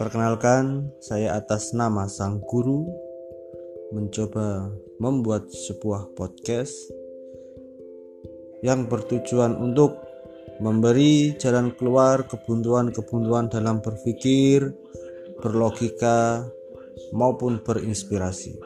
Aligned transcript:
Perkenalkan, 0.00 0.96
saya 0.96 1.36
atas 1.36 1.76
nama 1.76 2.08
sang 2.08 2.40
guru 2.40 2.88
mencoba 3.92 4.72
membuat 4.96 5.52
sebuah 5.52 6.16
podcast 6.16 6.72
yang 8.64 8.88
bertujuan 8.88 9.60
untuk 9.60 10.00
memberi 10.56 11.36
jalan 11.36 11.76
keluar 11.76 12.24
kebuntuan-kebuntuan 12.24 13.52
dalam 13.52 13.84
berpikir, 13.84 14.72
berlogika, 15.44 16.48
maupun 17.12 17.60
berinspirasi. 17.60 18.56